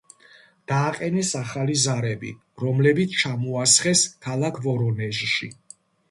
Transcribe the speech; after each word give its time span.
დააყენეს 0.69 1.33
ახალი 1.39 1.75
ზარები, 1.81 2.31
რომლებიც 2.63 3.13
ჩამოასხეს 3.23 4.01
ქალაქ 4.29 4.57
ვორონეჟში. 4.65 5.51